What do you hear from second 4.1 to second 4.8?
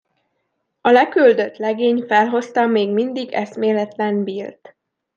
Billt.